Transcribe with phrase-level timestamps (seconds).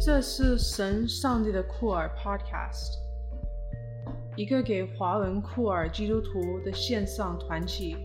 [0.00, 2.98] 这是神上帝的酷儿 Podcast，
[4.36, 7.96] 一个给华文酷儿基督徒的线上团体。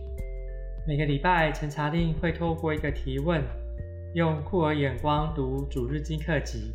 [0.88, 3.40] 每个礼拜，陈查令会透过一个提问，
[4.12, 6.72] 用酷儿眼光读主日经课集，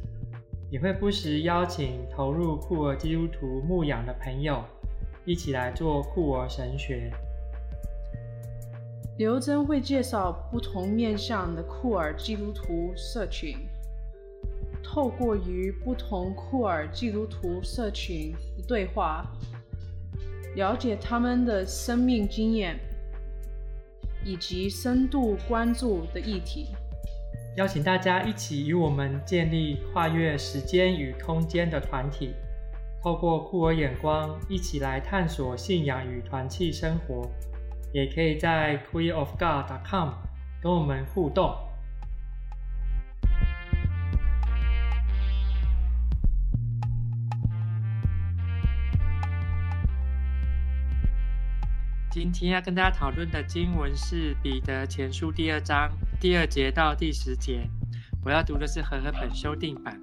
[0.72, 4.64] 也会不时邀请投入酷儿基督徒牧养的朋友，
[5.26, 7.12] 一起来做酷儿神学。
[9.18, 13.58] 刘真会介绍不同面向的酷儿基督徒社群，
[14.84, 19.26] 透过与不同酷儿基督徒社群的对话，
[20.56, 22.80] 了解他们的生命经验。
[24.22, 26.68] 以及深度关注的议题，
[27.56, 32.34] 邀请大家一起与我们建立跨越时间与空间的团体，
[33.02, 37.32] 透过酷儿眼光一起来探索信仰与团契生活，
[37.94, 40.10] 也可以在 queerofgod.com
[40.62, 41.56] 跟我们互动。
[52.12, 57.70] 今天要跟大家讨论的经文是《彼得前书》第二章第二节到第十节。
[58.26, 60.02] 我要读的是和合本修订版。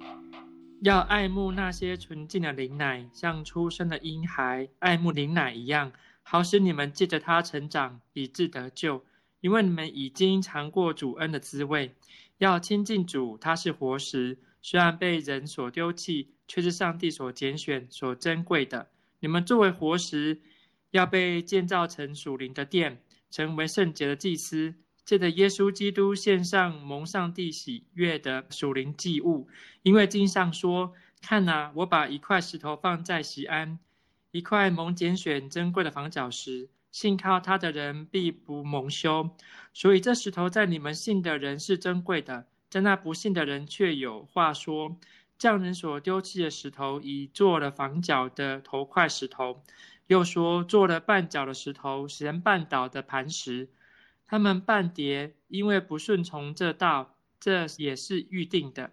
[0.81, 5.91] 要爱慕那些纯净的灵奶，像出生的婴孩爱慕灵奶一样，
[6.23, 9.03] 好使你们借着它成长，以致得救。
[9.41, 11.93] 因为你们已经尝过主恩的滋味。
[12.37, 18.87] 要亲近主，他是活石，虽然被人所丢弃，却是上帝所拣选、所珍贵的。
[19.19, 20.39] 你们作为活石。
[20.91, 29.47] 要被建造成属灵的殿，成为圣洁的祭司，借着耶稣基督献上蒙上帝喜悦的属灵祭物。
[29.83, 33.79] 因为经上说：“看哪，我把一块石头放在西安，
[34.31, 39.29] 一块蒙拣选珍贵的房角石，信靠他的人必不蒙羞。
[39.73, 44.97] 所以这石头在你们信的人是珍贵的，在那不信的人却有话说：
[45.37, 49.63] 匠人所丢弃的石头，已做了房角的头块石头。”
[50.07, 53.69] 又说，做了绊脚的石头，使人绊倒的磐石，
[54.25, 58.91] 他们绊跌，因为不顺从这道，这也是预定的。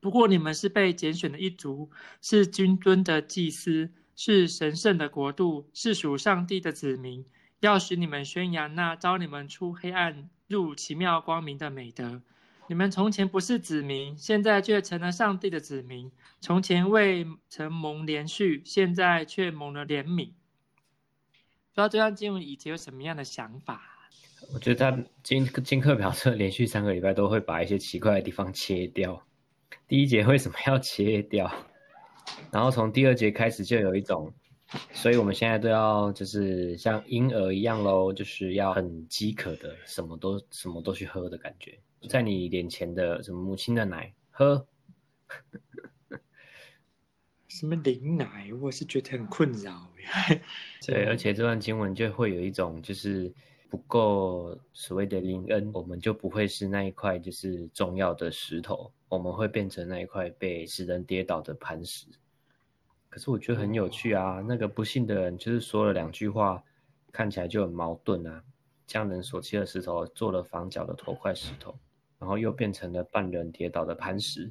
[0.00, 1.90] 不过你们是被拣选的一族，
[2.20, 7.24] 是君尊的祭司，是神圣的国度，是属上帝的子民，
[7.60, 12.22] 要使你们宣扬那招你们出黑暗入奇妙光明的美德。
[12.68, 20.30] 你们从前不是子民，现在却成了上帝的子民；从前未曾蒙怜恤，现在却蒙了怜悯。
[21.74, 23.80] 不知道这段经文以前有什么样的想法？
[24.52, 29.26] 我觉得他经经课表示连续三个礼拜都会把一些奇怪的地方切掉。
[29.88, 31.50] 第一节为什么要切掉？
[32.50, 34.30] 然后从第二节开始就有一种，
[34.92, 44.66] 所以我们现在都要就是像婴儿一样喽，就是要很饥渴的，什么都什么都去喝的感觉，在你脸前的什么母亲的奶喝。
[47.52, 49.86] 什么灵奶，我是觉得很困扰。
[50.86, 53.30] 对，而且这段经文就会有一种，就是
[53.68, 62.06] 不够所谓的灵恩，我们就不会是那一块就是重要的石头，我们会变成那一块被使人跌倒的磐石。
[63.10, 66.64] 可是我觉得很有趣啊，那个不信的人就是说了两句话，
[67.12, 68.42] 看起来就很矛盾啊。
[68.86, 71.78] 匠人所弃的石头，做了房角的头块石头，
[72.18, 74.50] 然后又变成了半人跌倒的磐石。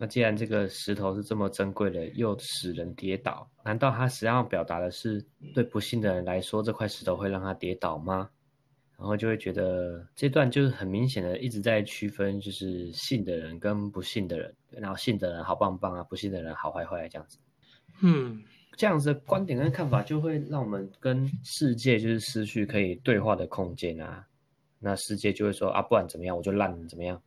[0.00, 5.20] 那既然这个石头是这么珍贵的，又使人跌倒，难道他实际上表达的是
[5.52, 8.30] 对不幸的人来说，这块石头会让他跌倒吗？
[8.96, 17.38] 然后就会觉得这段就是很明显的一直在区分，就是信的人跟不信的人，然后信的人好棒棒啊，不信的人好坏坏这样子。
[18.00, 18.42] 嗯，
[18.76, 24.26] 这样子的观点跟看法就会让我们跟世界就是失去可以对话的空间啊。
[24.80, 27.20] 那世界就会说啊，不然怎么样，我就烂，怎么样？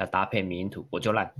[0.00, 1.32] 要搭配迷因图，我就烂。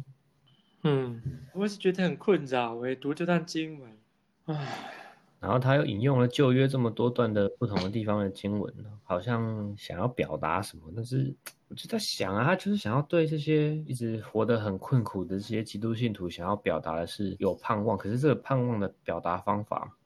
[0.82, 1.20] 嗯，
[1.54, 2.74] 我是觉得很困扰。
[2.74, 3.98] 我也读这段经文，
[4.46, 4.92] 唉。
[5.40, 8.70] 然后他又引用了旧约这么多段的不同的地方的经文，
[9.02, 10.92] 好像想要表达什么。
[10.94, 11.34] 但是
[11.68, 17.96] 我就在想啊，他就是想要对这些一直活得很困苦的这些基督信徒，想要表达的是有盼望。
[17.96, 19.96] 可是这个盼望的表达方法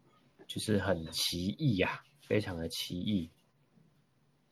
[0.47, 3.29] 就是很奇异呀，非常的奇异。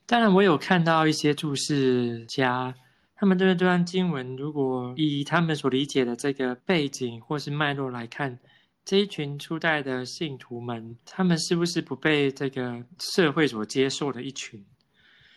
[0.05, 2.75] 当然，我有看到一些注释家。
[3.23, 8.37] 他们这段经文，如果以他们所理解的这个背景或是脉络来看，
[8.85, 14.67] 这一群初代的信徒们，他们是不是不被这个社会所接受的一群？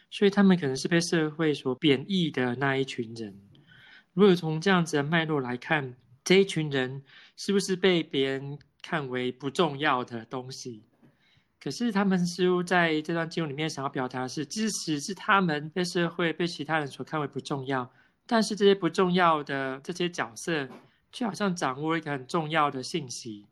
[0.09, 3.39] 所以他们可能是被社会所贬义的那一群人。
[4.13, 5.93] 如果从这样子的脉络来看，
[6.23, 7.03] 这一群人
[7.38, 10.81] 是不是被别人看为不重要的东西？
[11.59, 17.91] 可是他们似乎在这段经文里面想要表达的是，即使是他们被社会被其他人所看为不重要，
[18.27, 20.69] 但是这些不重要的这些角色，
[21.11, 23.47] 却好像掌握了一个很重要的信息，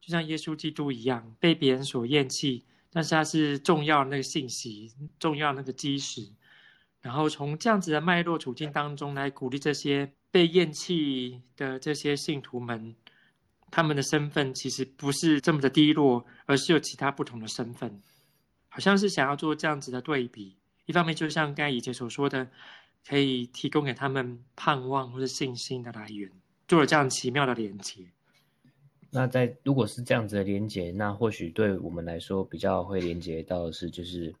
[0.00, 6.28] 就像耶稣基督一样，被别人所厌弃，但是他是重要那个信息，重要那个基石。
[7.00, 12.94] 然后从这样子的脉络处境当中来鼓励这些被厌弃的这些信徒们，
[13.74, 18.00] 他们的身份其实不是这么的低落，而是有其他不同的身份，
[18.68, 20.56] 好像是想要做这样子的对比。
[20.86, 22.46] 一方面，就像刚才以前所说的。
[23.06, 26.30] 可以提供给他们盼望或者信心的来源，
[26.66, 28.02] 做了这样奇妙的连接。
[29.10, 34.34] 那在如果是这样子的连接，那或许对我们来说比较会连接到的是，就是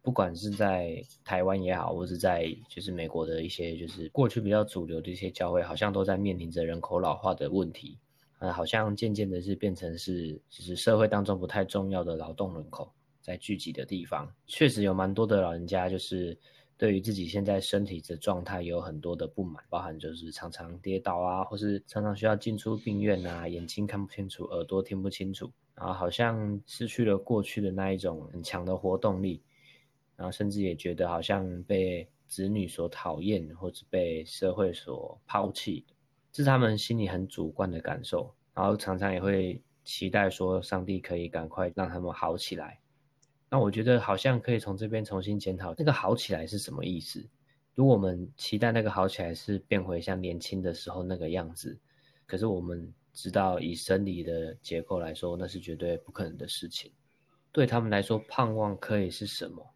[0.00, 7.98] 不管是在台湾也好，或是在就是美国的一些就是过去比较主流的一些教会，好像都在面临着人口老化的问题，
[8.38, 14.32] 呃，好像渐渐的是变成是就是社会当中不太重要的劳动人口在聚集的地方。
[14.46, 16.38] 确实有蛮多的老人家就是。
[16.78, 29.42] 对于自己现在身体的状态有很多的不满，包含就是常常跌倒啊，或是常常需要进出病院啊，眼睛看不清楚，耳朵听不清楚，然后好像失去了过去的那一种很强的活动力，
[30.16, 35.82] 然后甚至也觉得好像被子女所讨厌，或者被社会所抛弃，
[36.36, 42.78] 是他们心里很主观的感受，然后常常也会期待说上帝可以赶快让他们好起来。
[43.48, 47.26] 那我觉得好像可以从这边重新检讨，那个好起来是什么意思？
[47.74, 51.78] 如果我们期待那个好起来是变回像年轻的时候那个样子，
[52.26, 56.92] 可是我们知道以生理的结构来说，那是绝对不可能的事情。
[57.50, 59.66] 对他们来说，盼望可以是什么？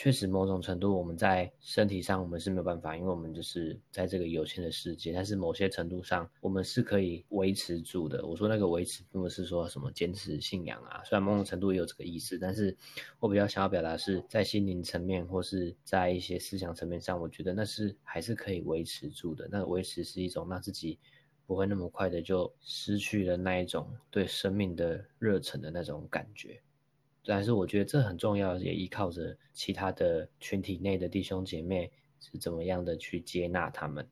[0.00, 5.12] 确实，某种程度我们在身体上我们是没有办法，因为我们就是在这个有限的世界。
[5.12, 8.24] 但是某些程度上，我们是可以维持住的。
[8.24, 12.76] 我说那个维持，并不是说什么坚持信仰啊，虽然某种程度也有这个意思，但是
[13.18, 19.48] 我比较想要表达是在心灵层面或是在一些思想层面上，我觉得那是还是可以维持住的。
[19.50, 20.96] 那维持是一种让自己
[21.44, 26.62] 不会那么快的就失去了那一种对生命的热忱的那种感觉。
[27.30, 34.08] 但是我觉得这很重要，也依靠着其他的群体内的弟兄姐妹是怎么样的去接纳他们。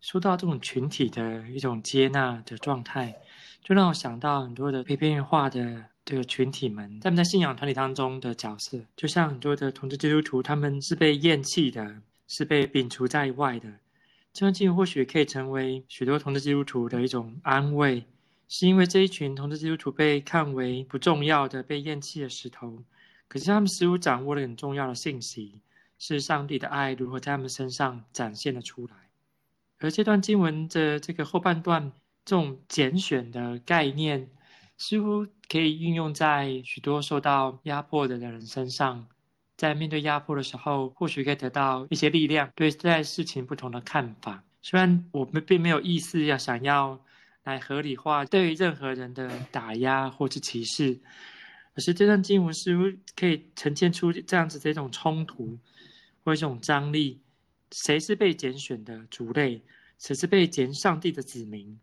[0.00, 3.14] 说到这种群体的一种接纳的状态，
[3.62, 13.72] 就让我想到很多的被边缘化的这个群体们，他们在信仰团体当中的角色，就像很多的同志基督徒，他们是被厌弃的，是被摒除在外的。
[14.32, 18.04] 这段经文或许可以成为许多同志基督徒的一种安慰。
[18.48, 22.84] 是因为这一群同志基督徒被看为不重要的、被厌弃的石头，
[23.26, 25.60] 可是他们似乎掌握了很重要的信息，
[25.98, 28.94] 是上帝的爱如何在他们身上展现了出来。
[29.78, 31.90] 而这段经文的这个后半段，
[32.24, 34.30] 这种拣选的概念，
[34.78, 39.08] 似乎可以运用在许多受到压迫的人身上，
[39.56, 44.44] 在面对压迫的时候，或许可以得到一些力量，对待事情不同的看法。
[44.62, 47.00] 虽然我们并没有意思要想要。
[47.46, 50.98] 来合理化对任何人的打压或是歧视，
[51.74, 52.84] 可是这段经文似乎
[53.14, 55.56] 可以呈现出这样子的一种冲突
[56.24, 57.20] 或一种张力：
[57.70, 59.62] 谁是被拣选的族类？
[59.96, 61.78] 谁是被拣上帝的子民？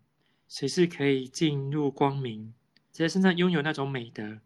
[0.49, 2.53] 谁是可以进入光明？
[2.91, 4.39] 谁身上拥有那种美德？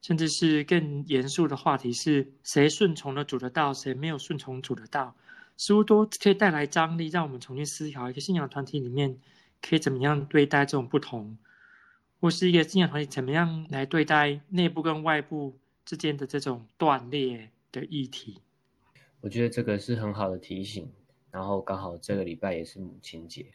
[0.00, 3.74] 甚至是更严肃的话题是：谁顺从了主的道？
[3.74, 5.16] 谁没有顺从主的道？
[5.56, 9.18] 似乎都可以带来张力，让我们重新思考一个信仰团体里面。
[9.62, 11.36] 可以怎么样对待这种不同，
[12.20, 18.40] 或是一个信仰团体怎么样来对待内部跟外部之间的这种断裂的议题？
[19.20, 20.90] 我觉得这个是很好的提醒。
[21.32, 23.46] 然后刚好这个礼拜也是母亲节，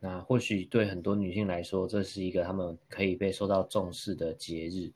[0.00, 4.90] 那或许对很多女性来说，这是一个她们可以被受到重视的节日。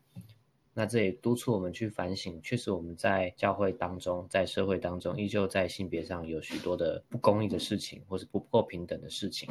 [0.73, 9.51] 那这也督促我们去反省，确实我们在教会当中，在社会当中，依旧在性别上有许多的不公义的事情，或是不够平等的事情。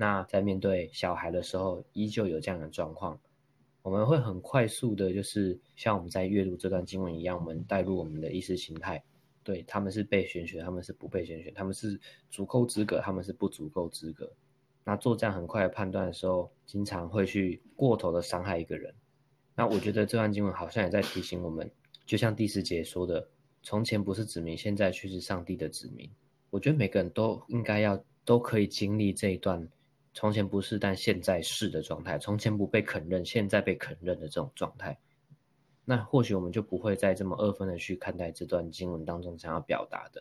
[0.00, 3.18] 那在面对小孩的时候，依旧有这样的状况，
[3.82, 9.02] 我们会很快速的，就是像我们在阅读这段经文一样，我们带入我们的意识形态，
[9.42, 11.98] 对，他们是被选选，他们是不被选选，他们是
[12.30, 14.32] 足够资格，他们是不足够资格。
[14.84, 18.94] 那做这样很快的判断的时候，经常会去过头的伤害一个人。
[19.56, 21.68] 那我觉得这段经文好像也在提醒我们，
[22.06, 23.28] 就像第四节说的，
[23.64, 26.08] 从前不是子民，现在却是上帝的子民。
[26.50, 29.68] 我觉得每个人都应该要都可以经历这一段。
[30.18, 34.98] 从前不是，但现在是的状态；从前不被肯认，现在被肯认的这种状态，
[35.84, 40.20] 那或许我们就不会再这么二分的去看待这段经文当中想要表达的。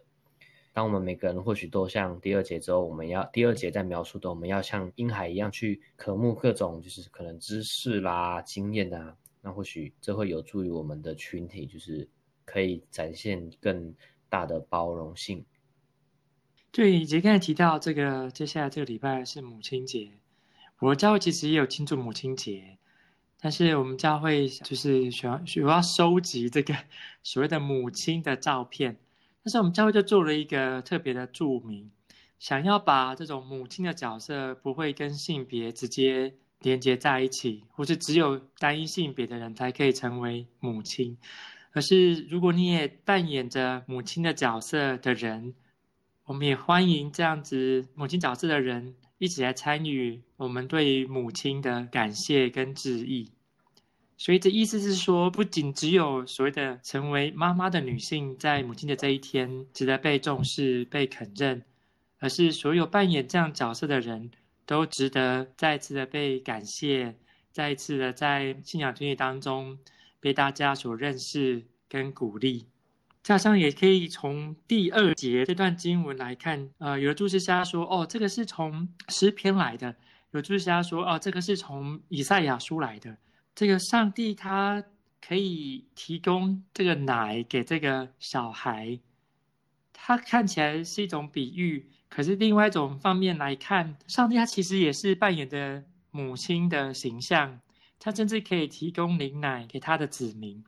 [0.71, 12.07] 当我们每个人或许都像第二节之后，我们要第二节在描述的，我们要像婴孩一样去渴慕各种就是可能知识啦、经验啊，那或许这会有助于我们的群体，就是
[12.45, 13.91] 可以展现更
[14.29, 15.43] 大的包容性。
[16.77, 20.11] 对，以及刚才提到这个，接下来这个礼拜是母亲节，
[20.77, 22.77] 我教会其实也有庆祝母亲节，
[23.41, 26.75] 但是我们教会就是想要需要收集这个
[27.23, 28.95] 所谓的母亲的照片，
[29.43, 31.89] 但是我们教会就做了一个特别的注明，
[32.37, 41.17] 想要把这种母亲的角色不会跟性别直接连接在一起，或是只有单一性别的人才可以成为母亲。
[41.71, 45.55] 可是，如果你也扮演着母亲的角色的人，
[46.27, 53.31] 我们也欢迎这样子母亲角色的人一起来参与我们对于母亲的感谢跟致意。
[54.17, 61.63] 所以，这意思是说，不仅只有所谓的成为妈妈的女性在母亲的这一天值得被重视、被肯认，
[62.19, 64.29] 而是所有扮演这样角色的人
[64.65, 67.15] 都值得再一次的被感谢，
[67.53, 69.79] 再一次的在信仰团体当中。
[70.19, 72.65] 被大家所认识跟鼓励，
[73.27, 79.93] 加上也可以从第二节这段经文来看，呃，有的注释家说，哦，这个是从诗篇来的；
[80.31, 83.17] 有注释家说，哦，这个是从以赛亚书来的。
[83.53, 84.81] 这个上帝他
[85.19, 88.97] 可以提供这个奶给这个小孩，
[89.91, 97.59] 他看起来是一种比喻，可是另外一种方面来看，上帝他其实也是扮演的母亲的形象。
[97.99, 100.63] 他甚至可以提供灵奶给他的子民。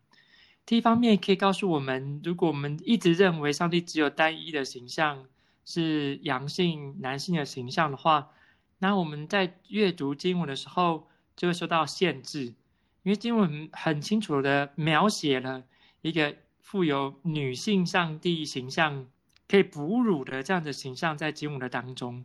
[0.69, 5.25] 第一方面可以告诉我们，如果我们一直认为上帝只有单一的形象，
[5.65, 8.29] 是阳性男性的形象的话，
[8.77, 12.53] 那我们在阅读经文的时候就会受到限制，
[13.01, 15.63] 因为经文很清楚的描写了
[16.03, 19.07] 一个富有女性上帝形象
[19.47, 22.23] 可以哺乳的这样的形象在经文的当中。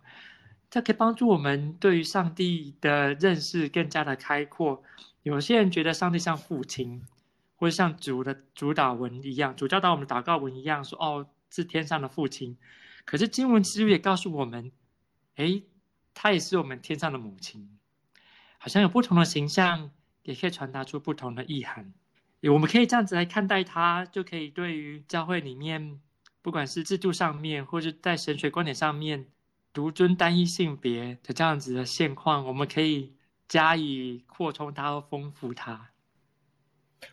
[0.68, 4.82] 这可以帮助我们对于上帝的认识更加的开阔。
[5.22, 7.00] 有些人觉得上帝像父亲，
[7.56, 12.56] 或者像主的主祷文一样，主教导我们祷告文一样，说哦，是天上的父亲。
[13.04, 14.73] 可是经文其实也告诉我们，
[15.37, 15.64] 诶，
[16.14, 17.78] 他也是我们天上的母亲。
[18.58, 19.90] 好像有不同的形象，
[20.23, 21.92] 也可以传达出不同的意涵。
[22.42, 26.00] 我们可以这样子来看待他，就可以对于教会里面，
[26.42, 29.26] 不管是制度上面，或者在神学观点上面。
[29.73, 33.12] 独尊单一性别的这样子的现况，我们可以
[33.49, 35.90] 加以扩充它和丰富它。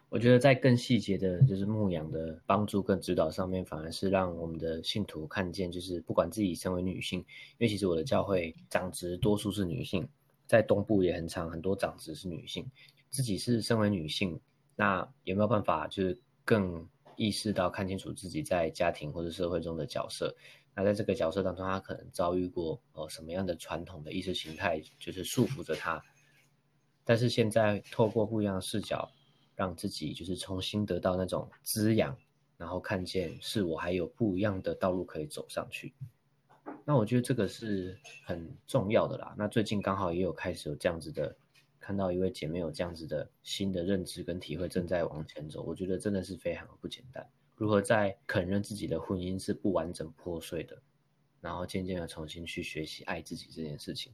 [0.10, 7.26] 我觉得在更细节的，就是牧养的帮助跟指导上面，反而是让我们的信徒看见，就是不管自己身为女性，因
[7.60, 10.08] 为其实我的教会长职多数是女性，
[10.46, 12.70] 在东部也很长，很多长职是女性。
[13.10, 14.40] 自己是身为女性，
[14.76, 20.34] 那有没有办法就是更意识到看清楚自己在家庭或者社会中的角色？
[20.74, 26.02] 那在这个角色当中，他可能遭遇过呃什么样的传统的意识形态，就是束缚着他。
[27.04, 29.12] 但是现在透过不一样的视角，
[29.56, 32.18] 让自己就是重新得到那种滋养，
[32.58, 35.94] 然后看见是我还有不一样的道路可以走上去。
[36.84, 39.36] 那我觉得这个是很重要的啦。
[39.38, 41.36] 那最近刚好也有开始有这样子的，
[41.80, 47.28] 看到一位姐妹有这样子的新的认知跟体会正在往前走，我觉得真的是非常的不简单。
[47.56, 50.82] 如何在肯认自己的婚姻是不完整破碎的，
[51.40, 54.12] 然后渐渐的重新去学习爱自己这件事情。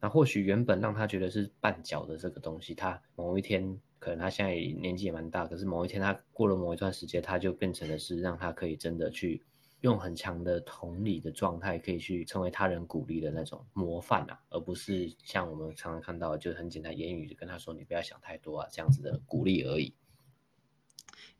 [0.00, 9.42] 那或许原本让他觉得是绊脚的这个东西，他某一天可能他现在年纪也蛮大，可是某一天他过了某一段时间，他就变成的是让他可以真的去
[9.80, 19.94] 用很强的同理的状态，可以去成为他人鼓励的那种模范啊，而不是像我们常常看到，就很简单言语就跟他说你不要想太多啊这样子的鼓励而已。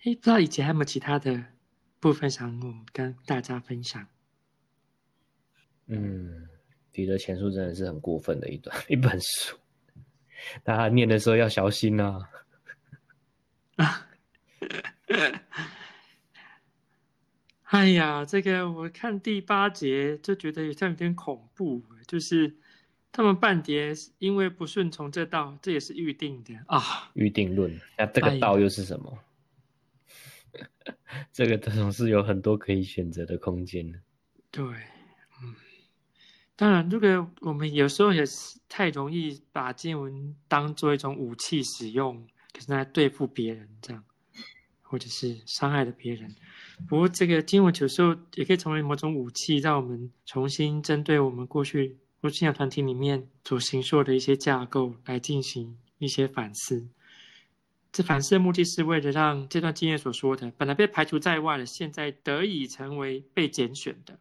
[0.04, 1.44] 哎，不知道以前还有没有其他的
[2.00, 4.06] 部分想我们跟大家分享？
[5.88, 6.48] 嗯，
[6.92, 9.58] 彼得前书真的是很过分的一段 一本书，
[10.64, 12.30] 大家念的时候要小心呐、啊。
[15.18, 15.42] 啊，
[17.64, 22.56] 哎呀，这个我看第八节就觉得有点有点恐怖，就是
[23.10, 27.10] 他们半碟因为不顺从这道，这也是预定的啊。
[27.14, 29.18] 预定论，那这个道又是什么？
[29.18, 29.20] 哎
[31.32, 33.98] 这个总是有很多可以选择的空间的。
[34.52, 34.64] 对，
[35.42, 35.54] 嗯，
[36.54, 44.04] 当然，这个我们有时候也是太容易把经文当做一种武器使用，可是来对付别人这样，
[44.94, 46.32] 或者是伤害了别人。
[46.88, 56.86] 不过，这个经文有时候也可以成为某种武器，让我们重新针对我们过去或信仰团体里面所形说的一些架构来进行一些反思。
[57.90, 64.20] 这反思的目的是为了让这段经验所说的，本来被排除在外的，现在得以成为被拣选的。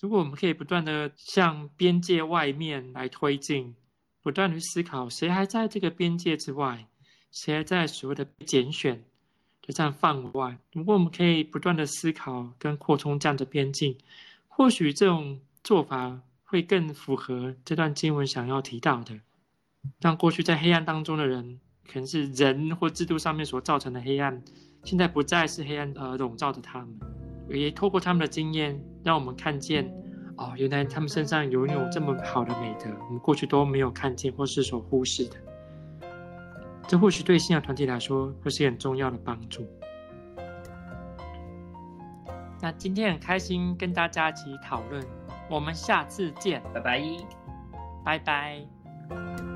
[0.00, 3.74] 如果我们可以不断的向边界外面来推进，
[4.22, 6.86] 不断的去思考谁还在这个边界之外，
[7.30, 9.04] 谁还在所谓的被拣选
[9.66, 10.56] 的这样范外。
[10.72, 13.96] 如果我们可以不断的思考跟扩充这样的边境，
[14.48, 19.18] 或许这种做法会更符合这段经文想要提到的，
[20.00, 24.42] 让过去在黑暗当中的人，可能是人或制度上面所造成的黑暗，
[24.84, 26.98] 现在不再是黑暗而笼罩着他们，
[27.50, 29.92] 也透过他们的经验，让我们看见，
[30.36, 35.36] 哦，原来他们身上拥有这么好的美德，我们过去都没有看见或是所忽视的。
[36.88, 39.66] 这或许对信仰团体来说，会是很重要的帮助。
[42.60, 45.04] 那今天很开心跟大家一起讨论，
[45.50, 47.02] 我们下次见，拜拜，
[48.04, 49.55] 拜拜。